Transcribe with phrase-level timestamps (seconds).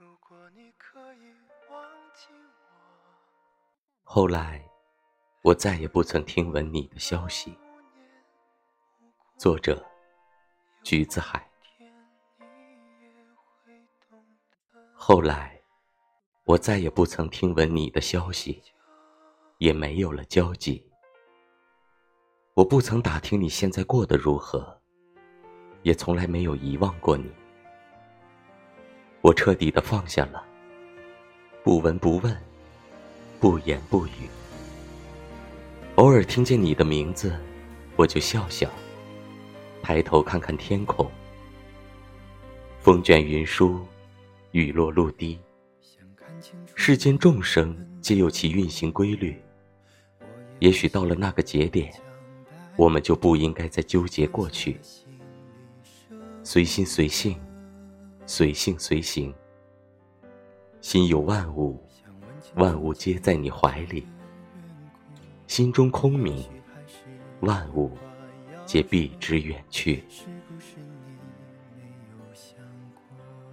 [0.00, 1.34] 如果你可以
[1.72, 1.82] 忘
[2.14, 2.68] 记我
[4.04, 4.64] 后来，
[5.42, 7.58] 我再也不曾听闻你的消息。
[9.36, 9.84] 作者：
[10.84, 11.44] 橘子海。
[14.94, 15.60] 后来，
[16.44, 18.62] 我再也不曾听闻你的消息，
[19.56, 20.88] 也没有了交集。
[22.54, 24.80] 我不曾打听你现在过得如何，
[25.82, 27.34] 也从来没有遗忘过你。
[29.28, 30.42] 我彻底的放下了，
[31.62, 32.34] 不闻不问，
[33.38, 34.26] 不言不语。
[35.96, 37.38] 偶尔听见你的名字，
[37.94, 38.70] 我就笑笑，
[39.82, 41.06] 抬头看看天空。
[42.80, 43.86] 风卷云舒，
[44.52, 45.38] 雨落露滴。
[46.74, 49.38] 世间众生皆有其运行规律，
[50.58, 51.92] 也许到了那个节点。
[52.76, 54.80] 我们就不应该再纠结过去，
[56.42, 57.38] 随心随性，
[58.28, 59.34] 随性随行。
[60.82, 61.82] 心有万物，
[62.56, 64.06] 万物皆在你怀里。
[65.46, 66.46] 心中空明，
[67.40, 67.90] 万物
[68.66, 70.04] 皆避之远去。